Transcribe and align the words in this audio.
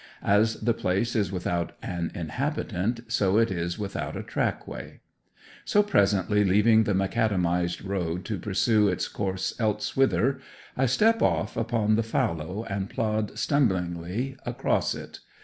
As 0.25 0.55
the 0.55 0.73
place 0.73 1.15
is 1.15 1.31
without 1.31 1.73
an 1.83 2.11
inhabitant, 2.15 3.01
so 3.07 3.37
it 3.37 3.51
is 3.51 3.77
without 3.77 4.17
a 4.17 4.23
trackway. 4.23 4.99
So 5.63 5.83
presently 5.83 6.43
leaving 6.43 6.85
the 6.85 6.95
macadamized 6.95 7.83
road 7.83 8.25
to 8.25 8.39
pursue 8.39 8.87
its 8.87 9.07
course 9.07 9.53
elsewhither, 9.59 10.39
I 10.75 10.87
step 10.87 11.21
off 11.21 11.55
upon 11.55 11.97
the 11.97 12.01
fallow, 12.01 12.65
and 12.67 12.89
plod 12.89 13.37
stumblingly 13.37 14.37
across 14.43 14.95
it. 14.95 15.19